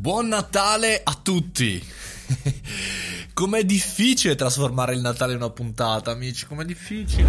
[0.00, 1.78] Buon Natale a tutti!
[3.34, 7.28] Com'è difficile trasformare il Natale in una puntata, amici, com'è difficile.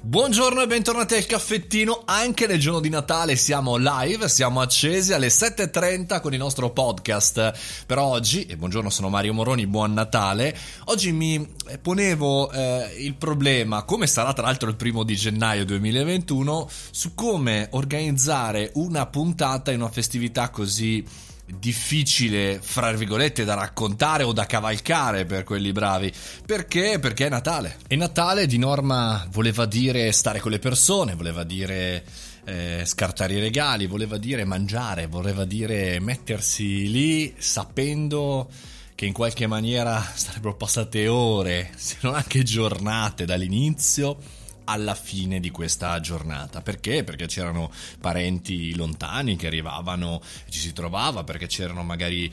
[0.00, 5.26] Buongiorno e bentornati al caffettino, anche nel giorno di Natale siamo live, siamo accesi alle
[5.28, 7.52] 7.30 con il nostro podcast.
[7.84, 10.56] Per oggi, e buongiorno sono Mario Moroni, buon Natale,
[10.86, 11.46] oggi mi
[11.82, 17.68] ponevo eh, il problema, come sarà tra l'altro il primo di gennaio 2021, su come
[17.72, 25.24] organizzare una puntata in una festività così difficile, fra virgolette, da raccontare o da cavalcare
[25.24, 26.12] per quelli bravi.
[26.44, 26.98] Perché?
[26.98, 27.78] Perché è Natale.
[27.86, 32.04] E Natale di norma voleva dire stare con le persone, voleva dire
[32.44, 38.48] eh, scartare i regali, voleva dire mangiare, voleva dire mettersi lì sapendo
[38.94, 45.50] che in qualche maniera sarebbero passate ore, se non anche giornate dall'inizio alla fine di
[45.50, 46.60] questa giornata.
[46.60, 47.04] Perché?
[47.04, 52.32] Perché c'erano parenti lontani che arrivavano e ci si trovava, perché c'erano magari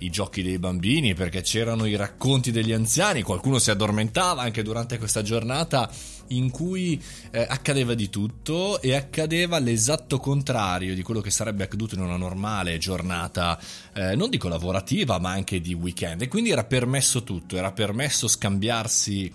[0.00, 4.98] i giochi dei bambini, perché c'erano i racconti degli anziani, qualcuno si addormentava anche durante
[4.98, 5.90] questa giornata
[6.28, 11.96] in cui eh, accadeva di tutto e accadeva l'esatto contrario di quello che sarebbe accaduto
[11.96, 13.60] in una normale giornata,
[13.92, 16.22] eh, non dico lavorativa, ma anche di weekend.
[16.22, 19.32] E quindi era permesso tutto, era permesso scambiarsi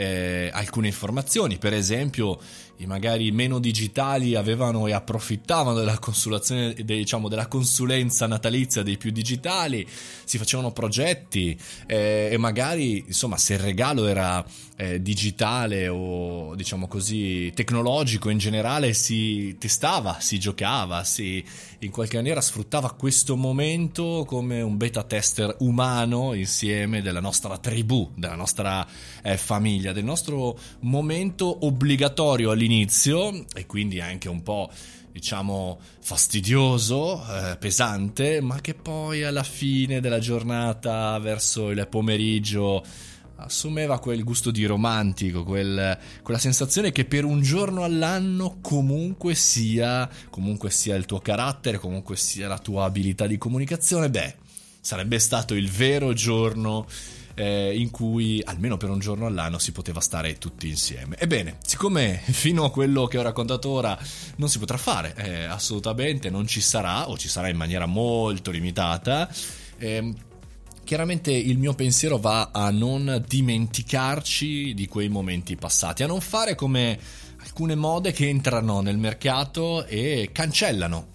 [0.00, 2.38] eh, alcune informazioni, per esempio
[2.80, 9.10] i magari meno digitali avevano e approfittavano della consolazione, diciamo, della consulenza natalizia dei più
[9.10, 9.86] digitali,
[10.24, 14.42] si facevano progetti eh, e magari insomma se il regalo era
[14.76, 21.44] eh, digitale o diciamo così tecnologico in generale si testava, si giocava, si
[21.80, 28.10] in qualche maniera sfruttava questo momento come un beta tester umano insieme della nostra tribù,
[28.14, 28.86] della nostra
[29.22, 29.36] eh,
[29.90, 34.70] famiglia, del nostro momento obbligatorio all'inizio e quindi anche un po'
[35.12, 42.84] diciamo fastidioso, eh, pesante, ma che poi alla fine della giornata, verso il pomeriggio,
[43.36, 50.08] assumeva quel gusto di romantico, quel, quella sensazione che per un giorno all'anno comunque sia,
[50.28, 54.36] comunque sia il tuo carattere, comunque sia la tua abilità di comunicazione, beh,
[54.80, 56.86] sarebbe stato il vero giorno
[57.40, 61.16] eh, in cui almeno per un giorno all'anno si poteva stare tutti insieme.
[61.18, 63.98] Ebbene, siccome fino a quello che ho raccontato ora
[64.36, 68.50] non si potrà fare, eh, assolutamente non ci sarà o ci sarà in maniera molto
[68.50, 69.32] limitata,
[69.78, 70.12] eh,
[70.84, 76.54] chiaramente il mio pensiero va a non dimenticarci di quei momenti passati, a non fare
[76.54, 76.98] come
[77.38, 81.08] alcune mode che entrano nel mercato e cancellano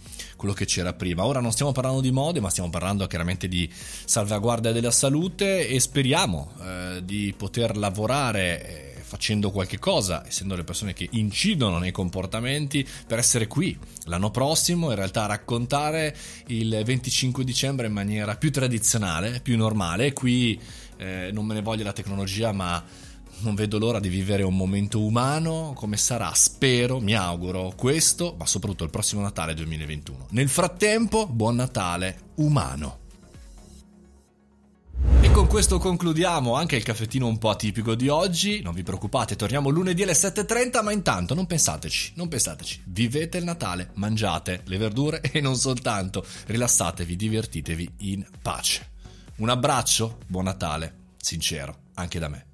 [0.46, 1.26] quello che c'era prima.
[1.26, 3.68] Ora non stiamo parlando di mode, ma stiamo parlando chiaramente di
[4.06, 10.64] salvaguardia della salute e speriamo eh, di poter lavorare eh, facendo qualche cosa, essendo le
[10.64, 16.16] persone che incidono nei comportamenti, per essere qui l'anno prossimo, in realtà raccontare
[16.48, 20.14] il 25 dicembre in maniera più tradizionale, più normale.
[20.14, 20.60] Qui
[20.98, 22.84] eh, non me ne voglia la tecnologia, ma
[23.40, 28.46] non vedo l'ora di vivere un momento umano come sarà, spero, mi auguro questo, ma
[28.46, 30.28] soprattutto il prossimo Natale 2021.
[30.32, 33.04] Nel frattempo, buon Natale umano.
[35.22, 38.62] E con questo concludiamo anche il caffettino un po' atipico di oggi.
[38.62, 42.84] Non vi preoccupate, torniamo lunedì alle 7.30, ma intanto non pensateci, non pensateci.
[42.86, 46.26] Vivete il Natale, mangiate le verdure e non soltanto.
[46.46, 48.94] Rilassatevi, divertitevi in pace.
[49.38, 52.46] Un abbraccio, buon Natale, sincero, anche da me.